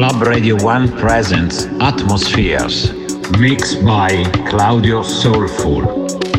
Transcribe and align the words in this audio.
Club 0.00 0.22
Radio 0.22 0.56
1 0.62 0.98
presents 0.98 1.66
Atmospheres, 1.80 2.92
mixed 3.38 3.84
by 3.84 4.24
Claudio 4.48 5.02
Soulful. 5.02 6.29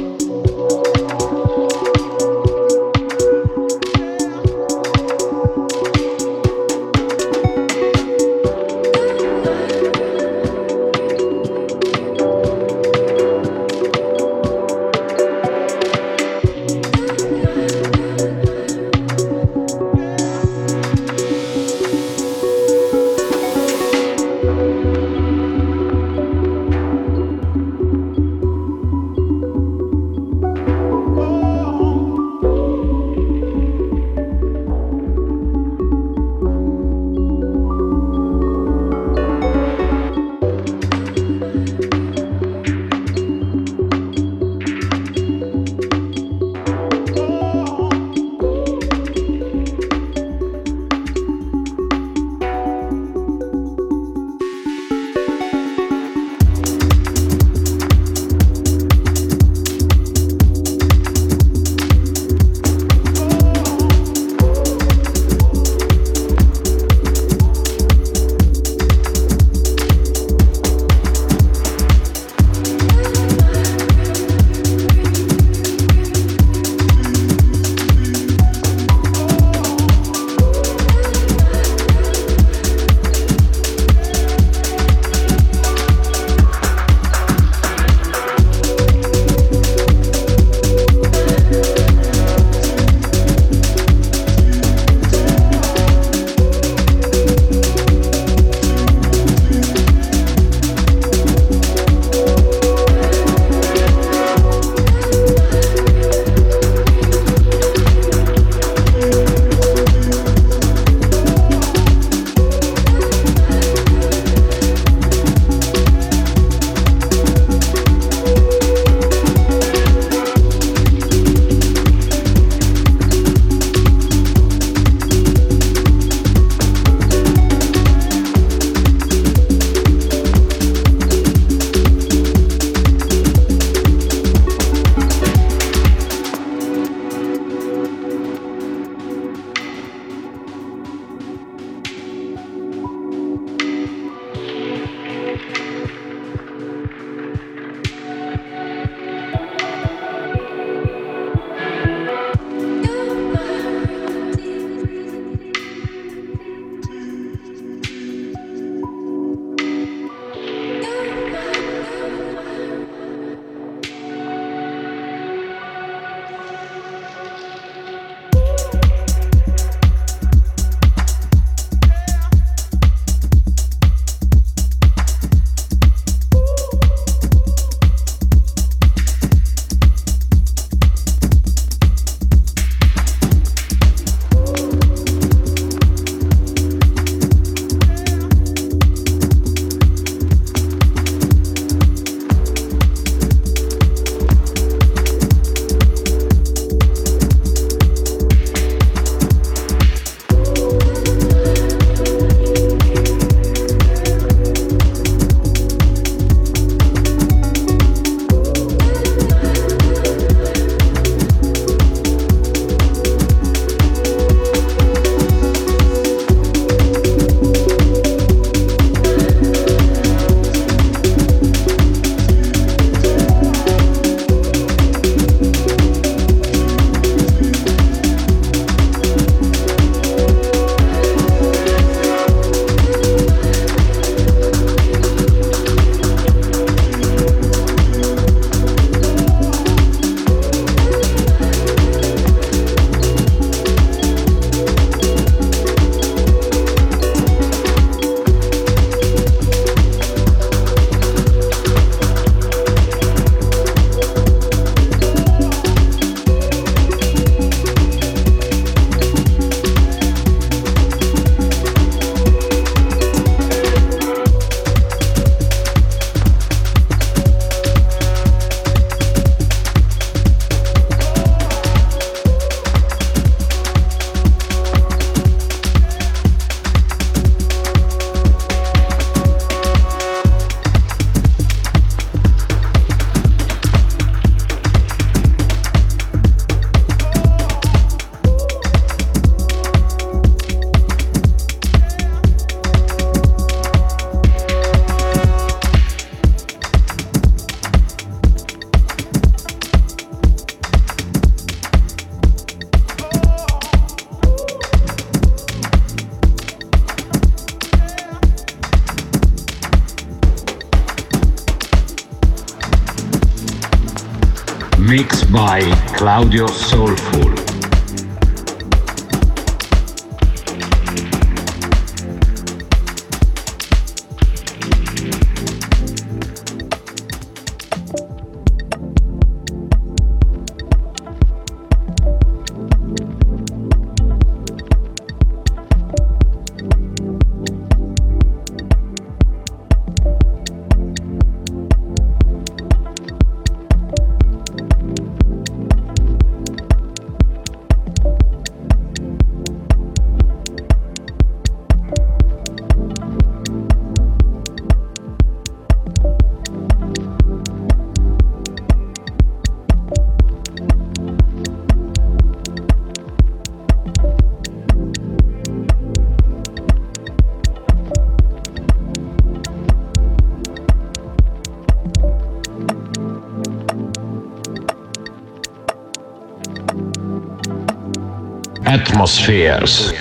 Atmospheres. 379.01 379.93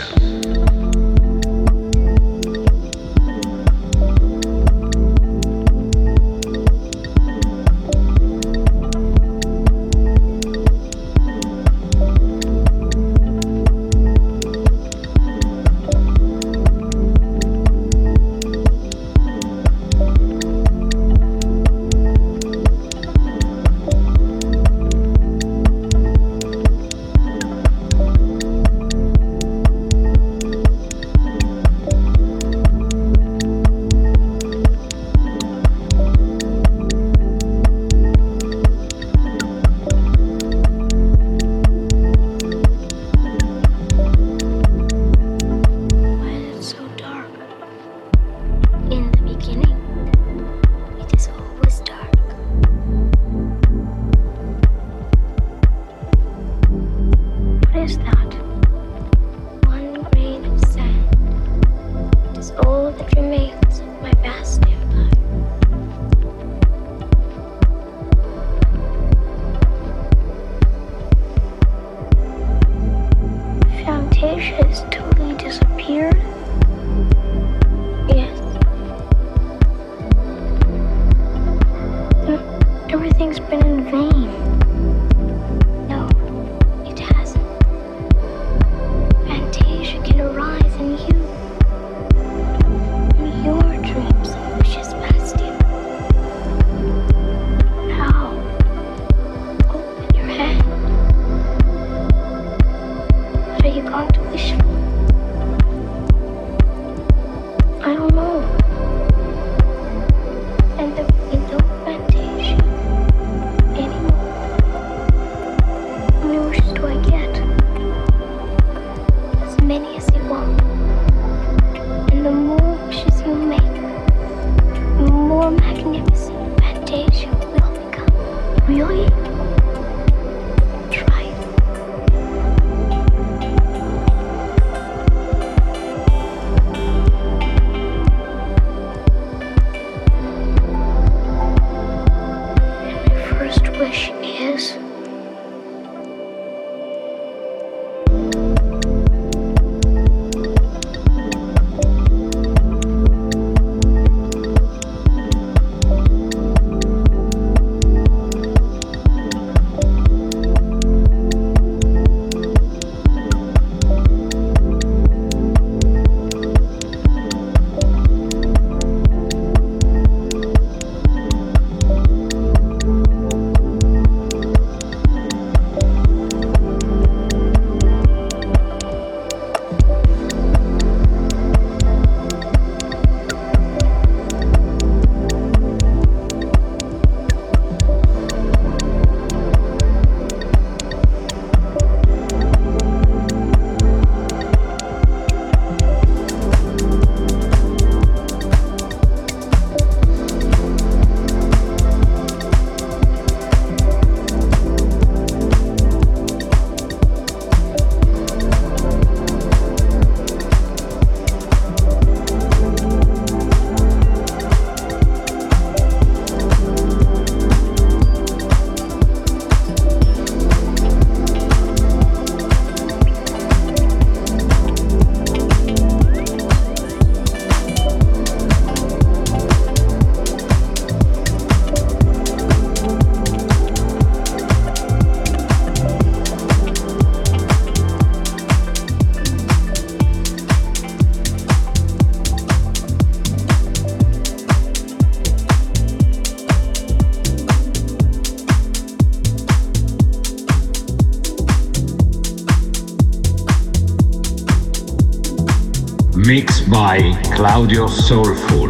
By 256.91 257.13
Claudio 257.37 257.87
Soulful. 257.87 258.70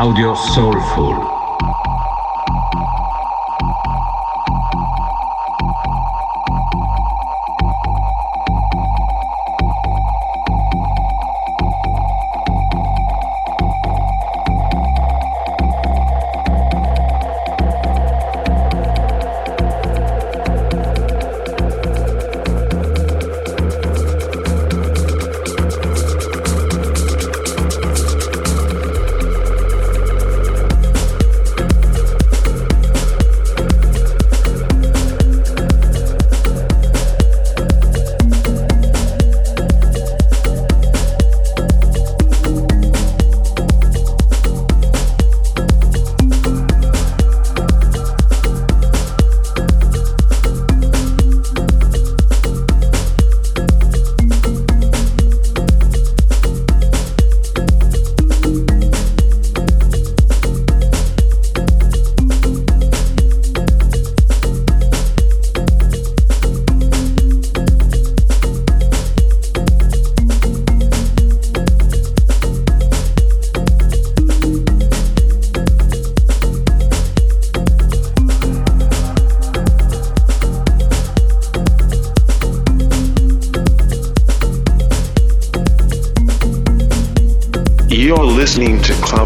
Audio 0.00 0.34
Soul. 0.34 0.69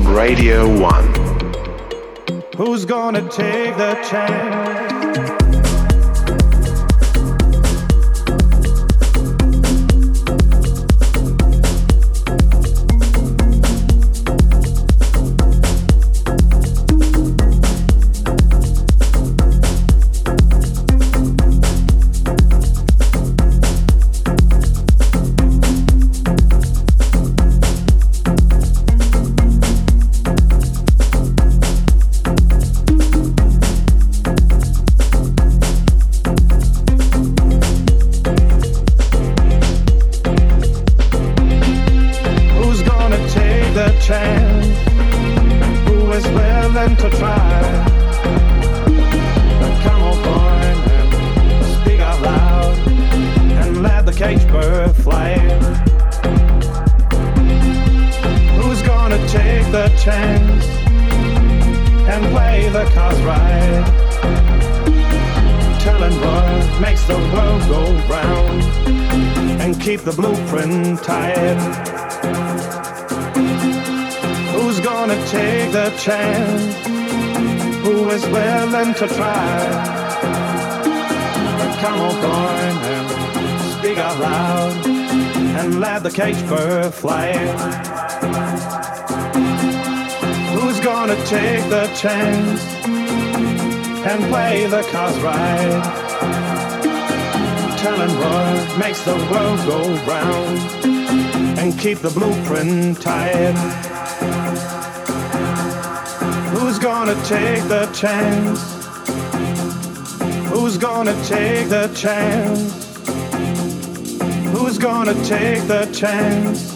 Radio 0.07 0.69
1. 0.81 1.15
Who's 2.59 2.85
gonna 2.85 3.27
take 3.31 3.75
the 3.79 3.95
chance? 4.11 4.74
And 92.07 92.59
play 94.25 94.67
the 94.67 94.83
cards 94.91 95.19
right? 95.21 95.83
Telling 97.79 98.11
what 98.19 98.79
makes 98.79 99.03
the 99.05 99.15
world 99.31 99.59
go 99.67 99.95
round 100.05 100.59
and 101.59 101.79
keep 101.79 101.99
the 101.99 102.11
blueprint 102.11 103.01
tight. 103.01 103.55
Who's 106.51 106.79
gonna 106.79 107.15
take 107.25 107.65
the 107.69 107.87
chance? 107.95 108.61
Who's 110.51 110.77
gonna 110.77 111.15
take 111.25 111.71
the 111.71 111.89
chance? 111.95 112.99
Who's 114.53 114.77
gonna 114.77 115.15
take 115.25 115.67
the 115.67 115.87
chance? 115.93 116.71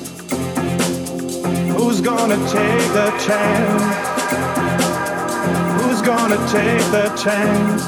Who's 1.77 2.01
gonna 2.01 2.37
take 2.49 2.93
the 2.93 3.11
chance? 3.27 4.08
Who's 6.09 6.17
gonna 6.17 6.49
take 6.49 6.91
the 6.91 7.13
chance? 7.23 7.85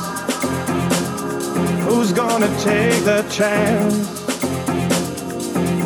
Who's 1.87 2.13
gonna 2.13 2.49
take 2.61 3.03
the 3.03 3.25
chance? 3.31 4.11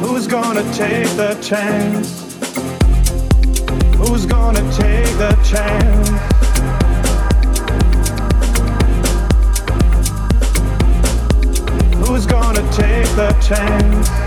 Who's 0.00 0.26
gonna 0.26 0.64
take 0.72 1.08
the 1.10 1.38
chance? 1.40 2.34
Who's 3.98 4.26
gonna 4.26 4.62
take 4.72 5.16
the 5.16 5.38
chance? 5.44 6.08
Who's 12.08 12.26
gonna 12.26 12.72
take 12.72 13.06
the 13.14 13.32
chance? 13.40 14.23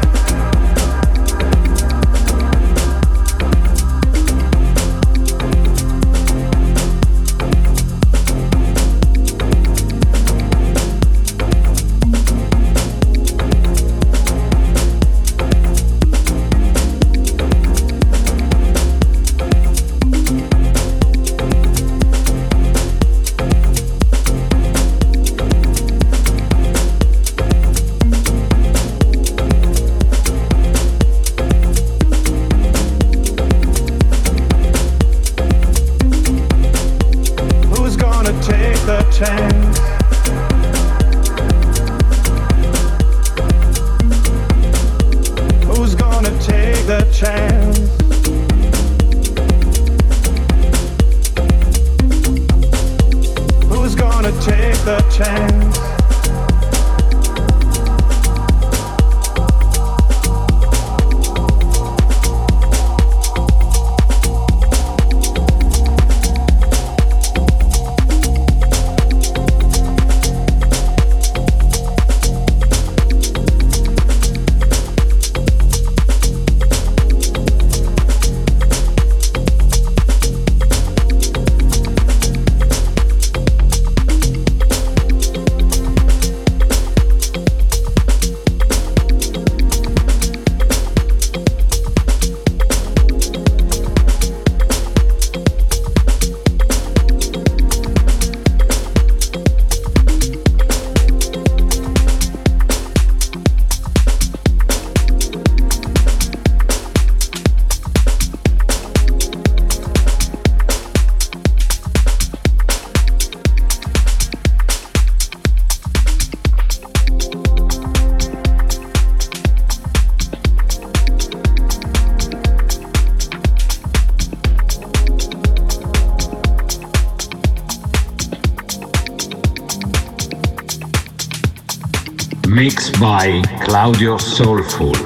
By 133.87 133.93
Claudio 133.93 134.17
Soulful. 134.17 134.96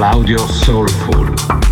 Claudio 0.00 0.38
Soulful. 0.46 1.69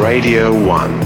Radio 0.00 0.52
1. 0.52 1.05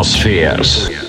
Atmospheres. 0.00 0.99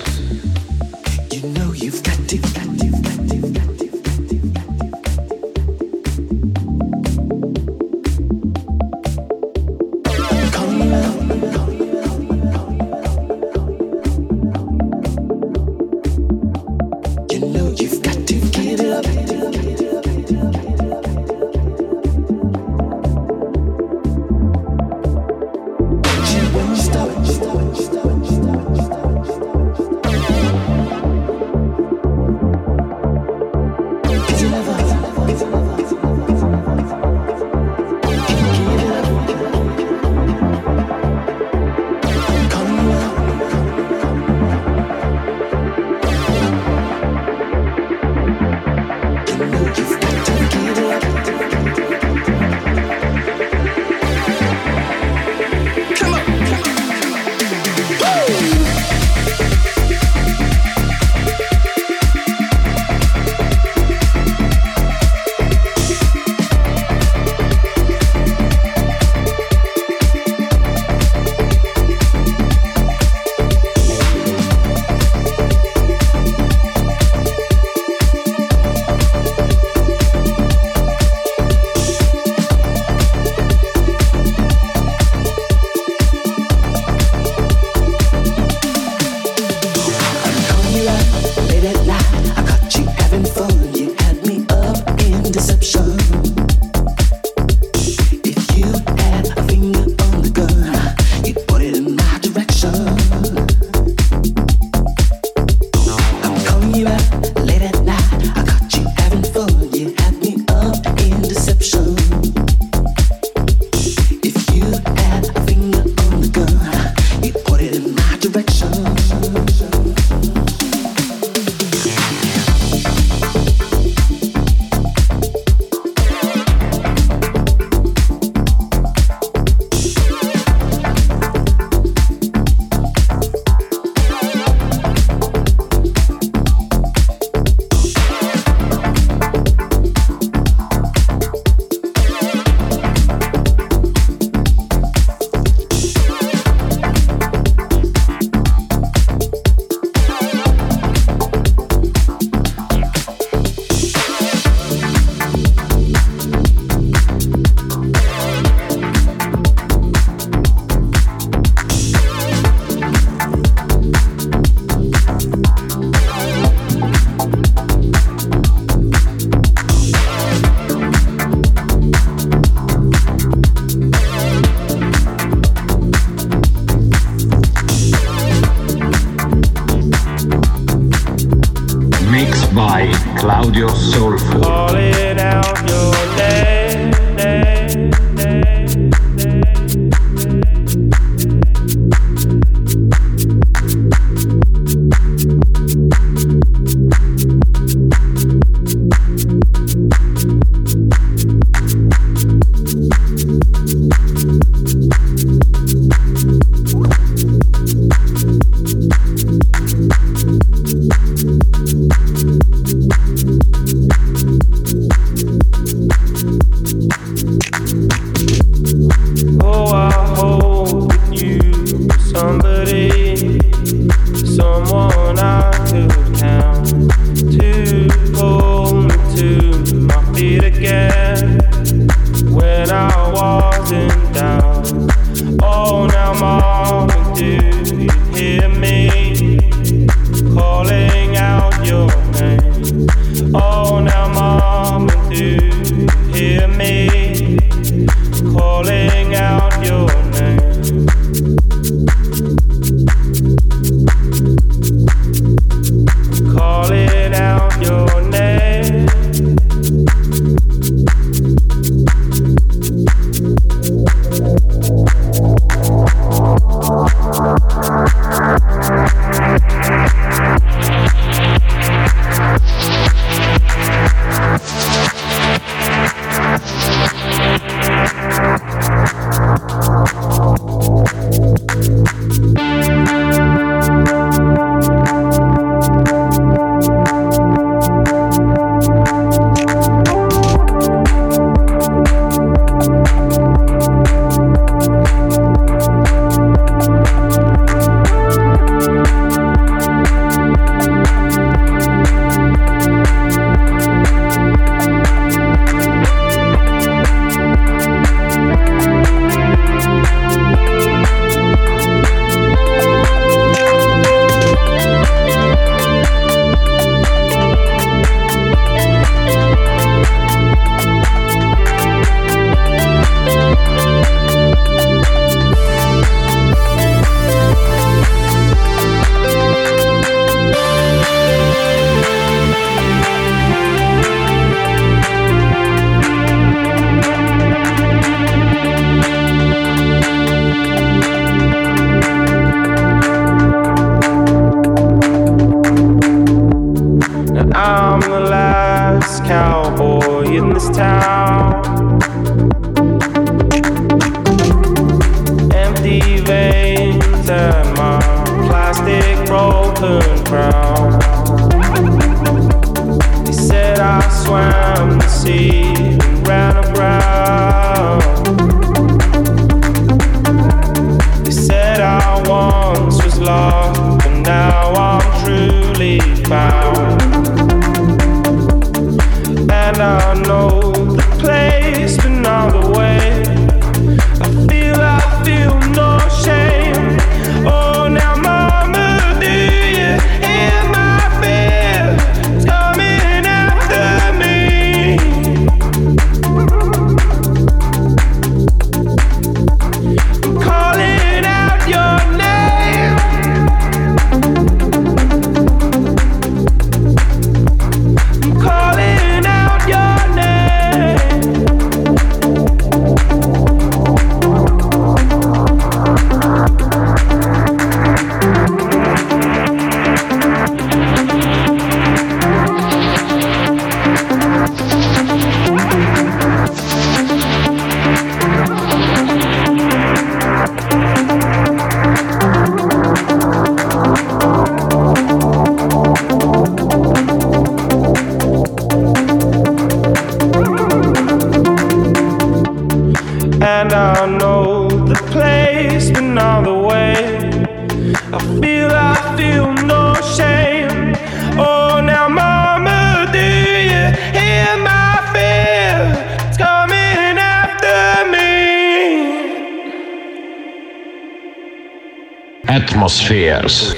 Atmospheres. 462.62 463.56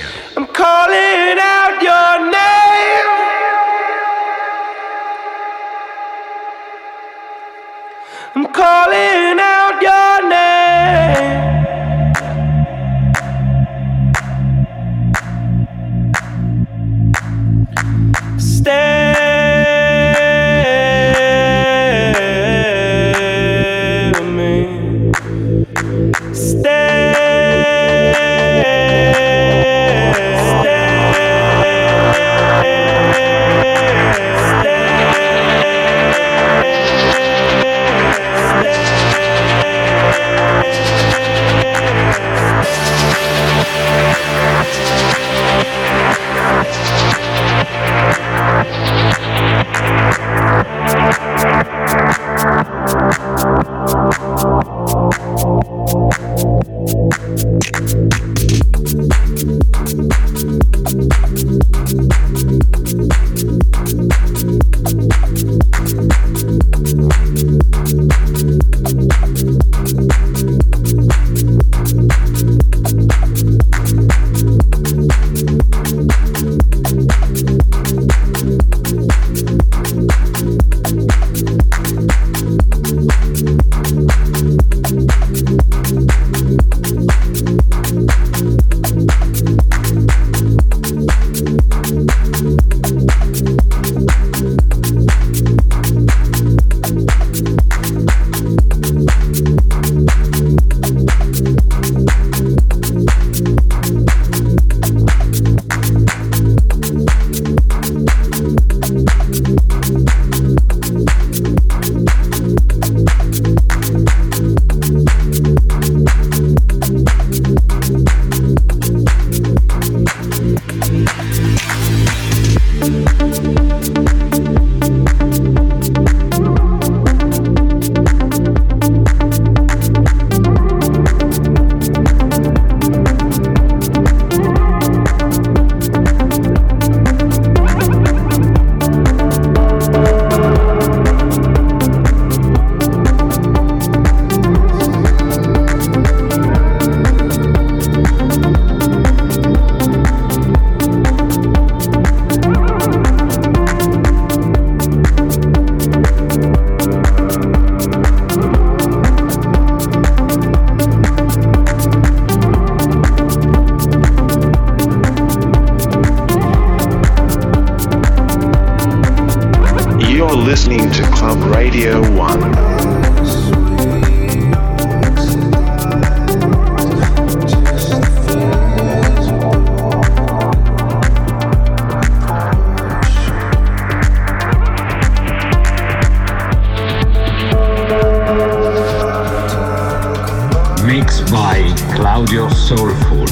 your 192.45 192.51
soul. 192.51 193.24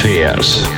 Audio 0.00 0.77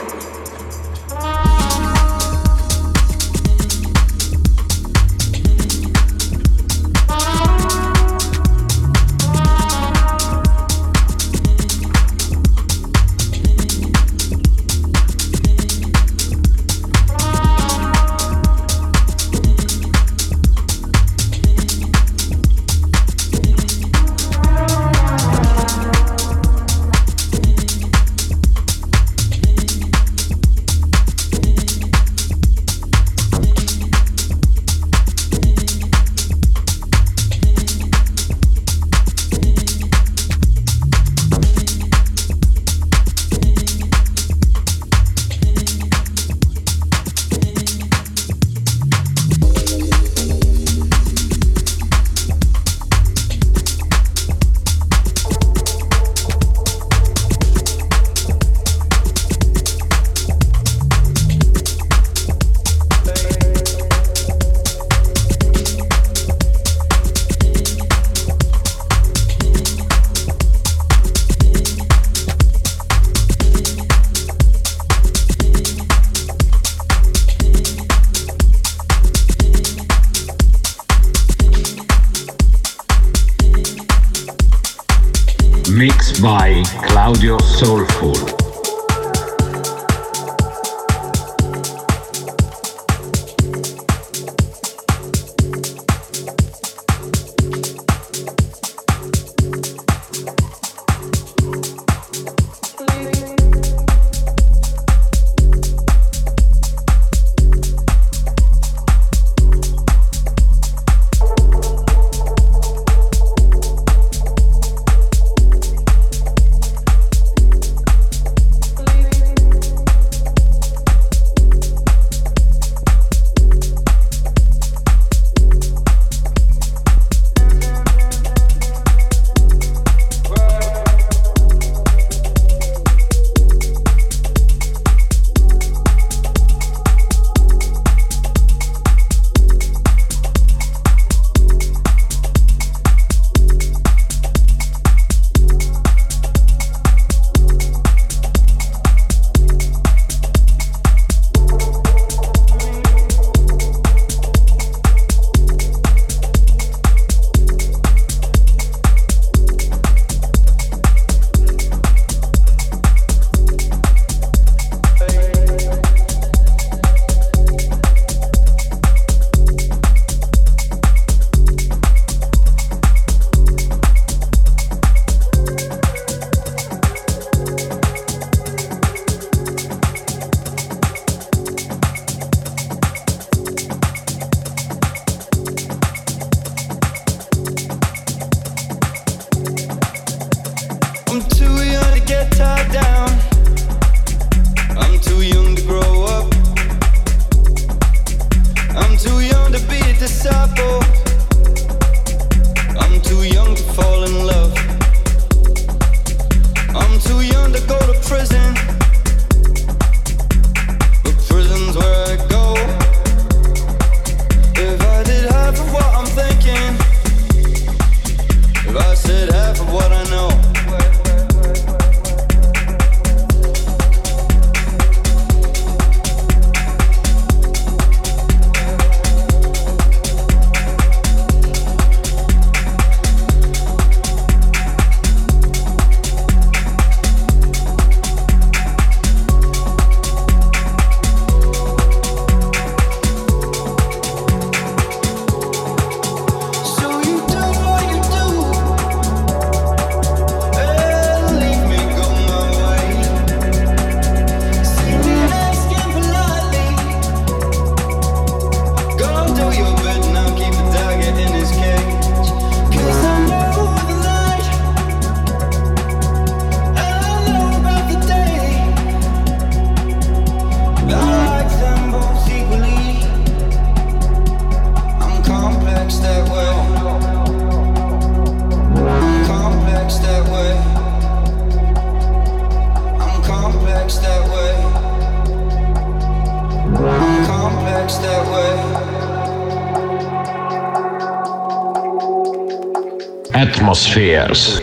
Atmospheres. 293.91 294.60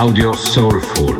Claudio 0.00 0.32
Soulful. 0.32 1.19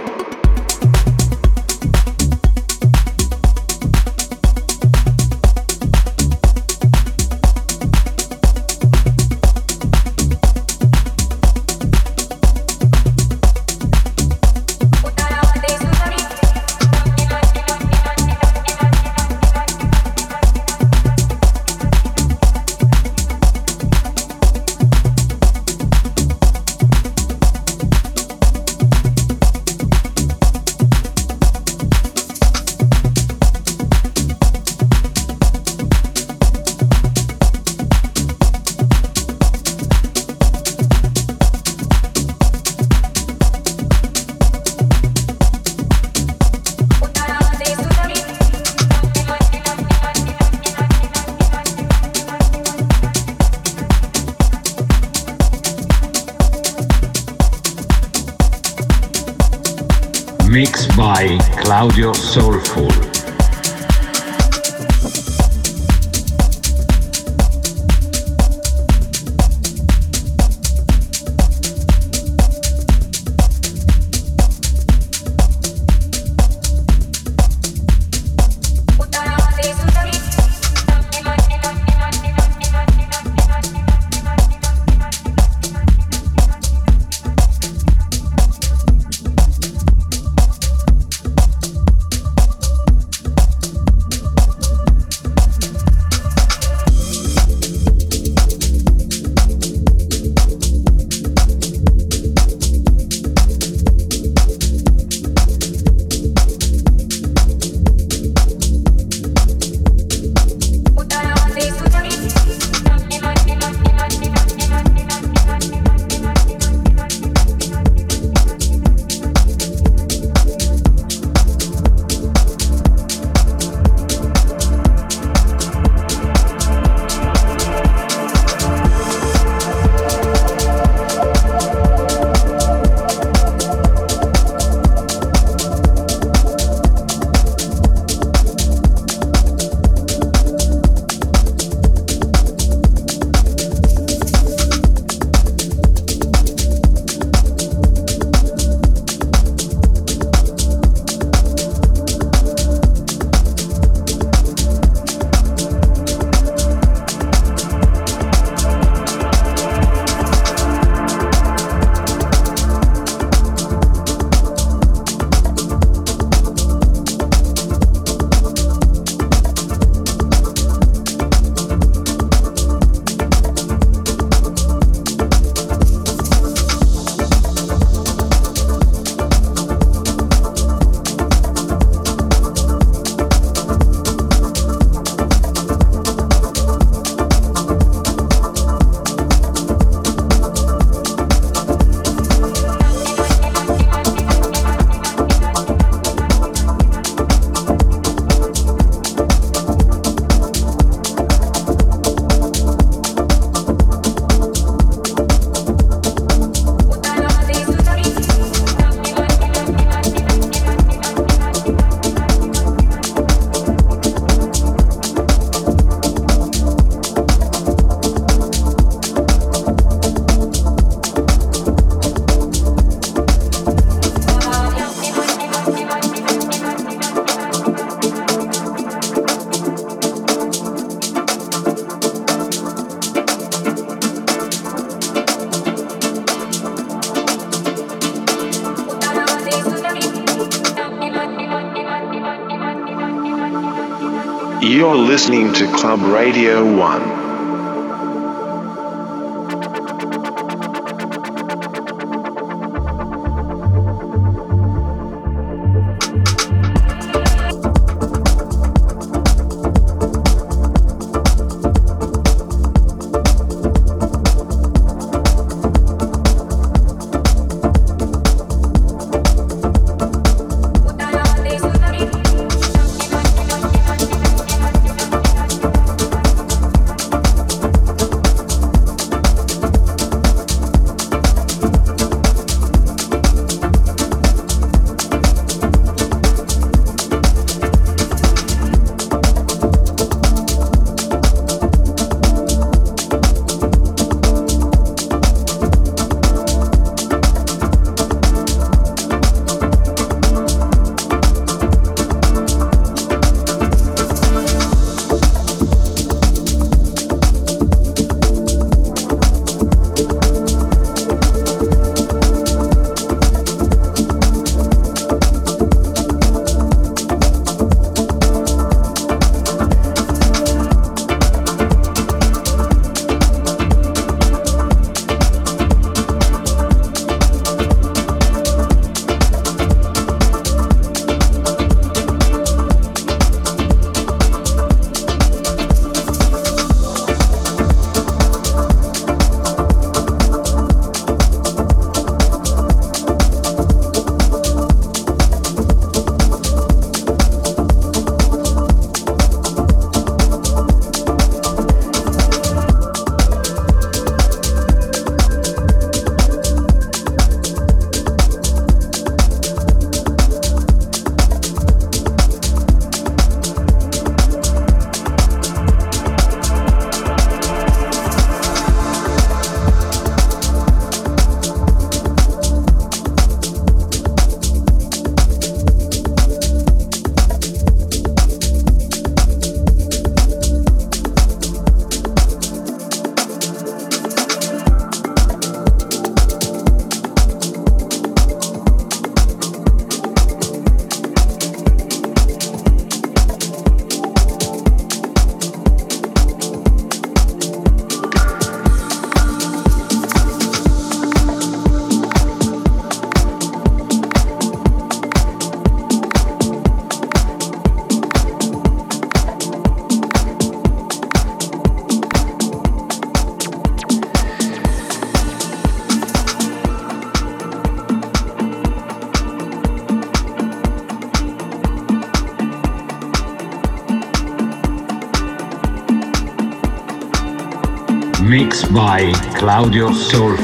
Claudio 429.41 429.91
Soulful. 429.91 430.40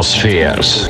Atmospheres. 0.00 0.89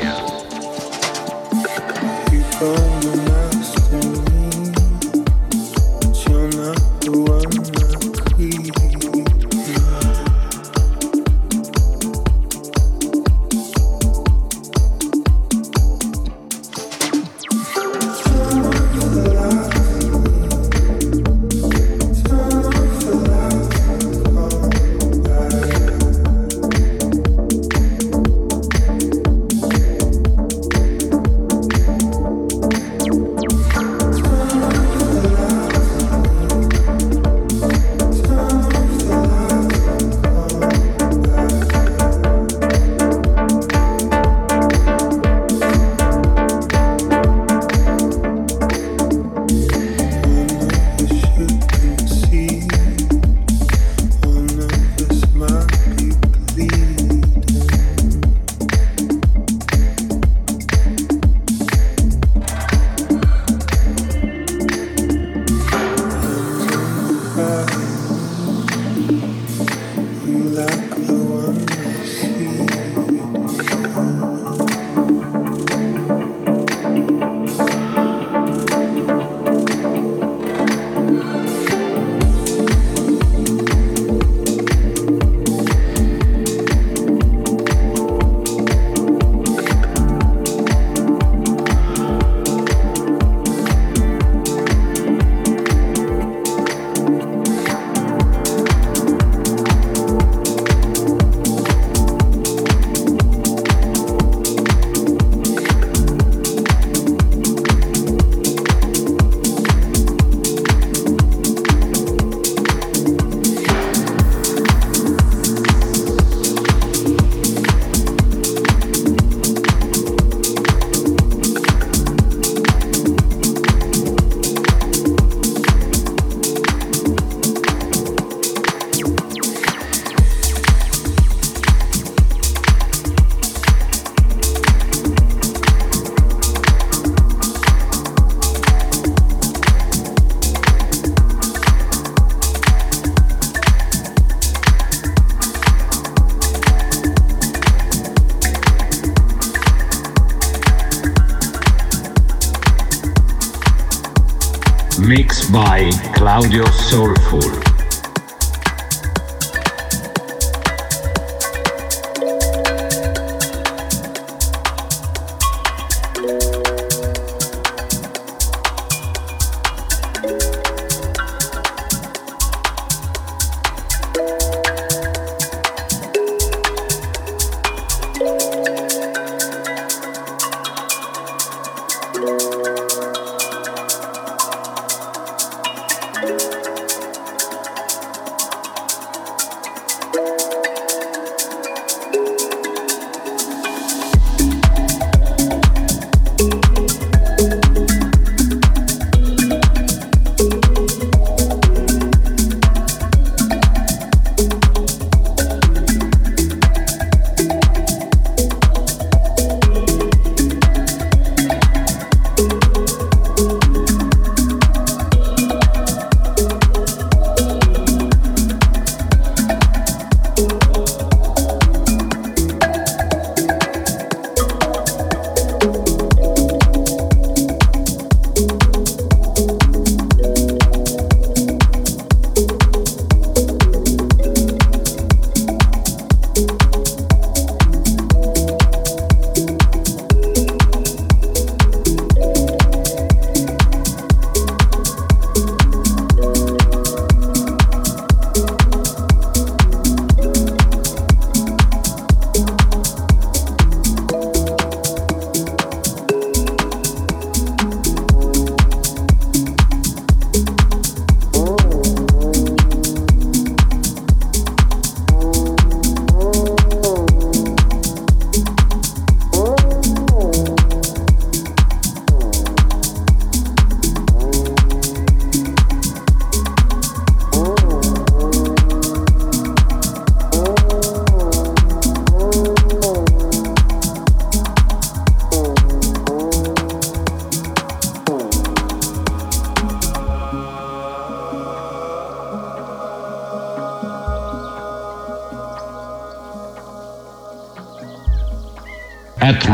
By 156.41 156.70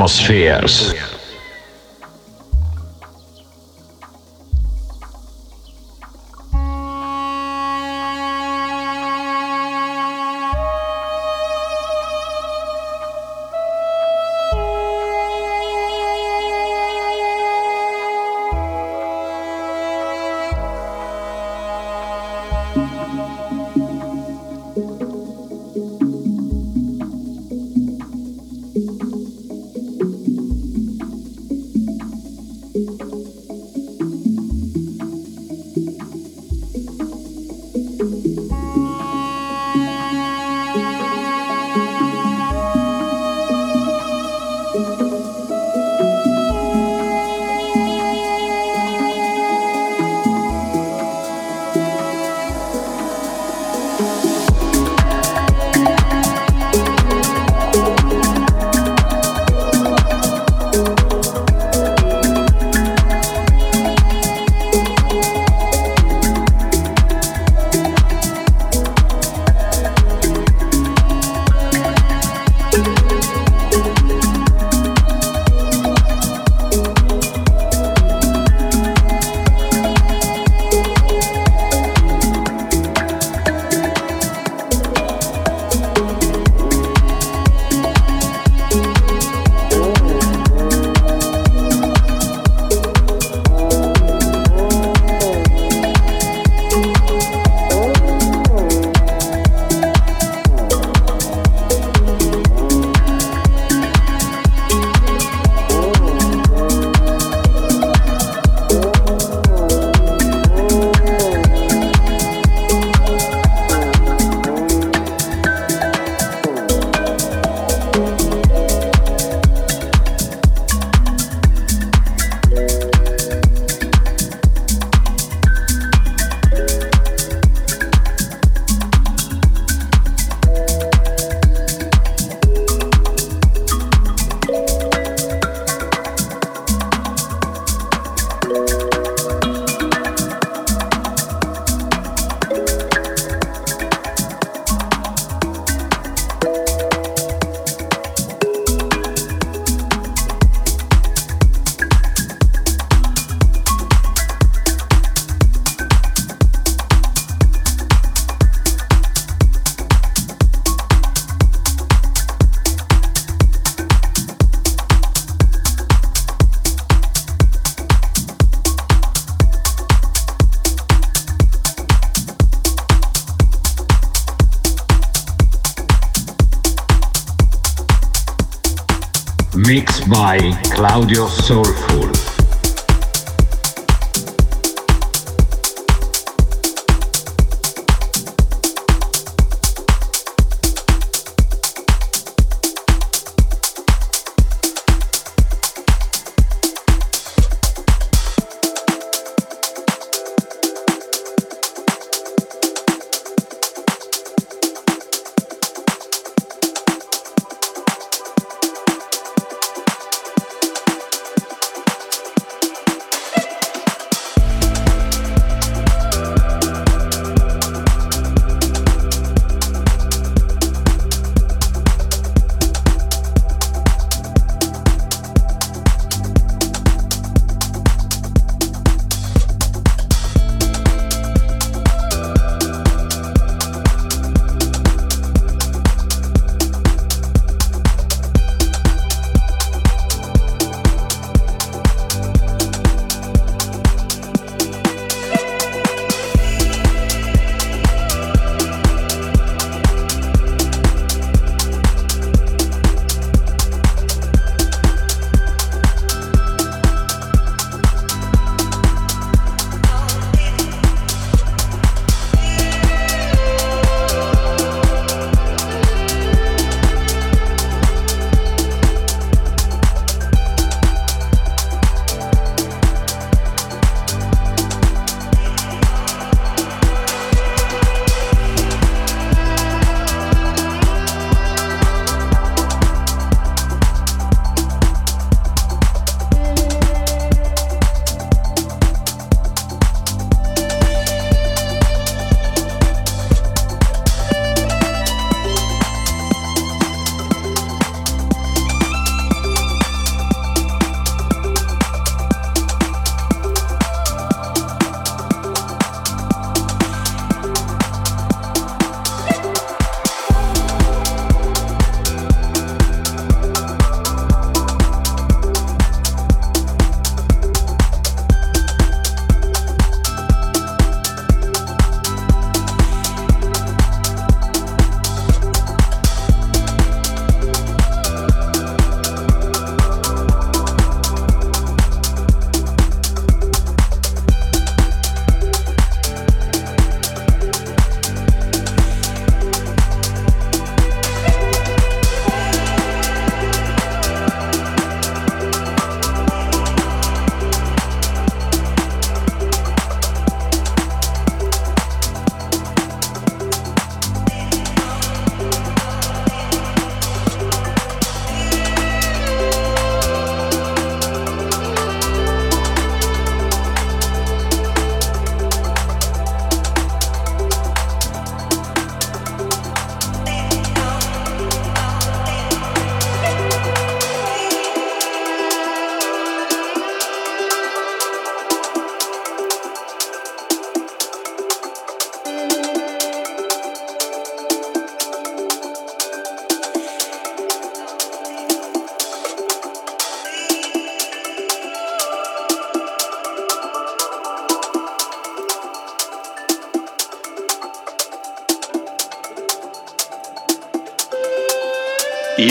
atmospheres. 0.08 1.07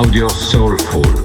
By 0.00 0.06
Claudio 0.06 0.28
Soulful. 0.28 1.19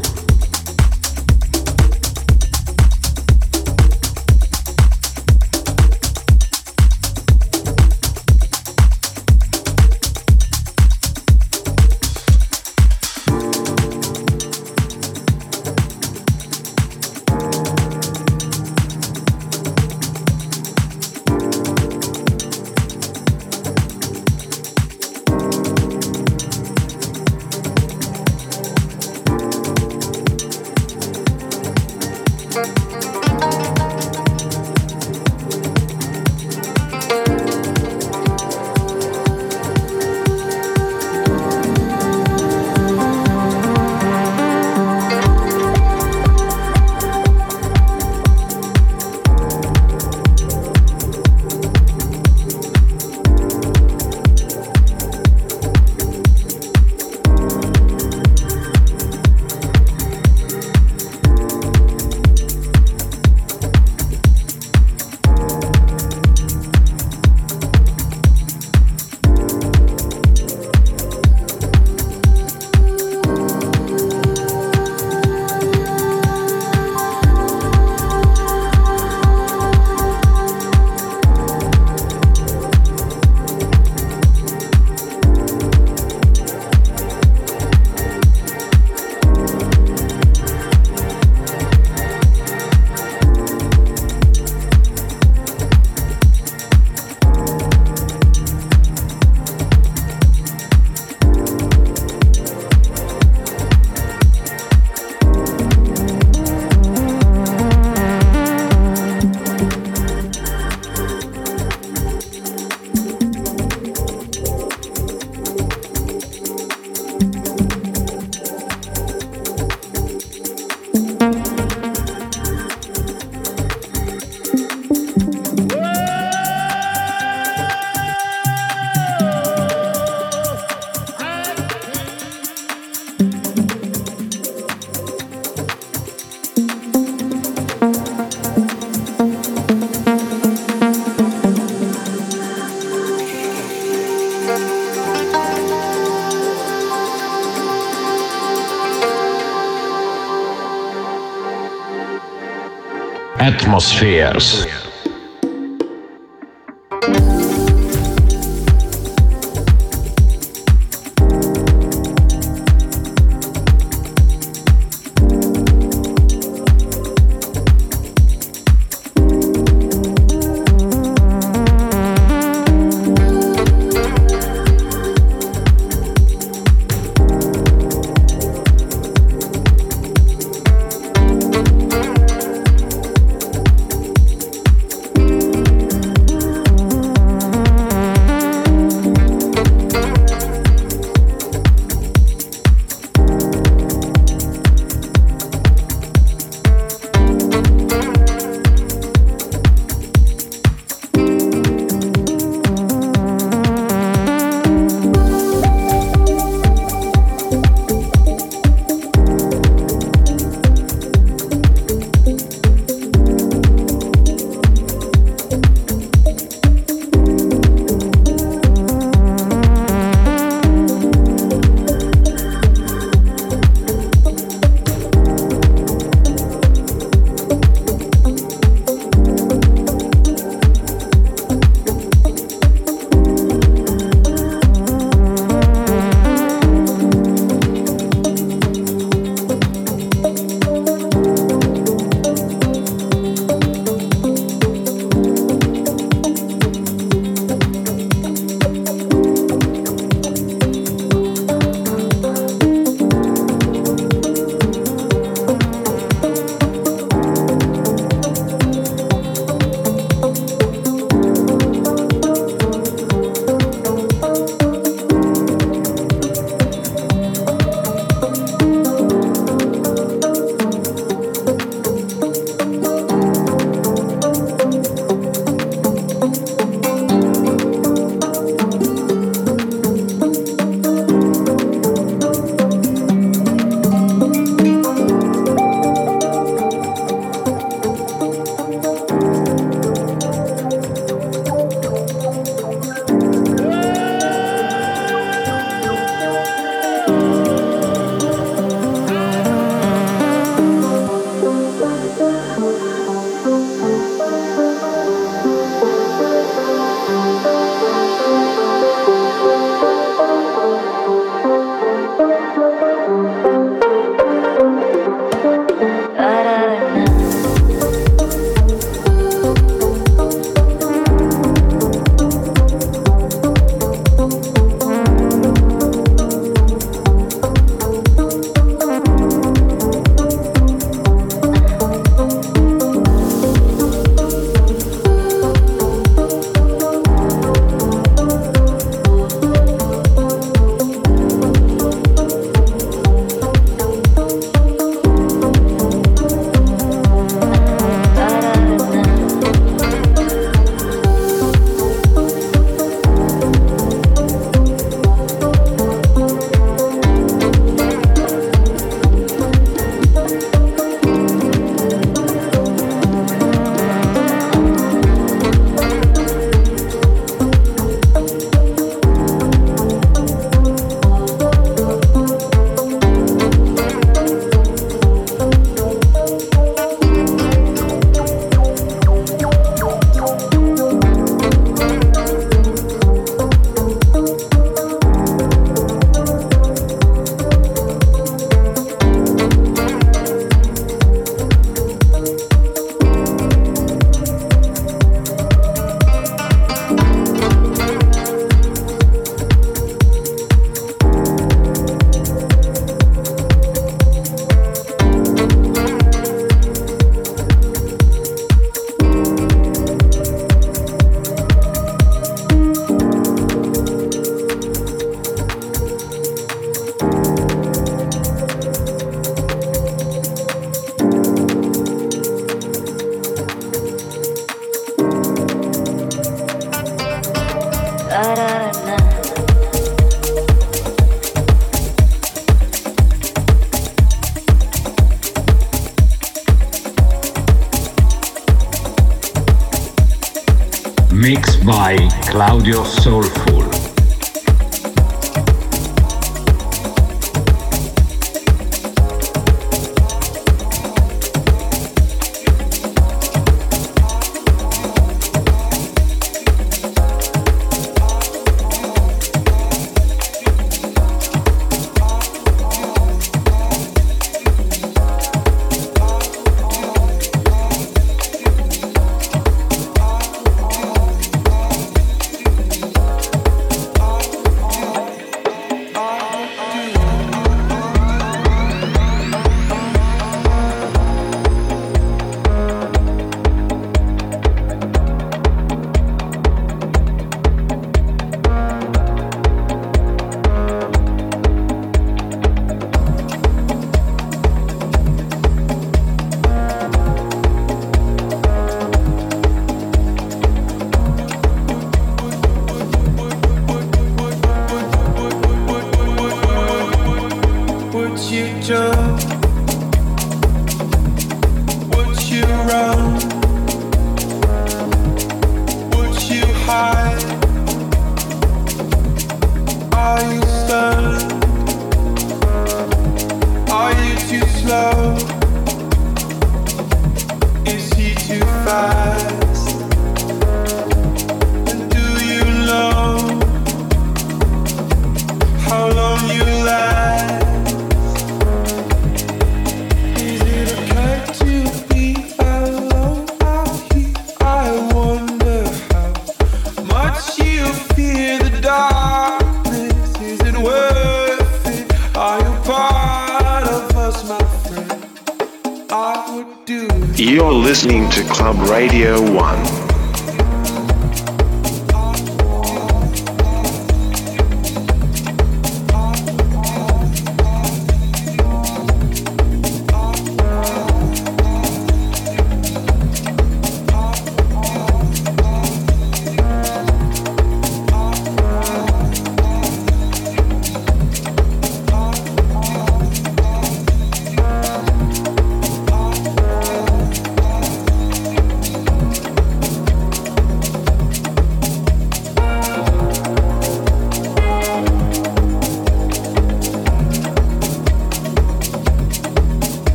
Atmospheres. 153.76 154.74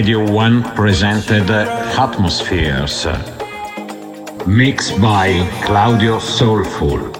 Radio 0.00 0.32
1 0.32 0.62
presented 0.74 1.50
uh, 1.50 1.66
Atmospheres, 1.98 3.06
mixed 4.46 4.98
by 4.98 5.46
Claudio 5.66 6.18
Soulful. 6.18 7.19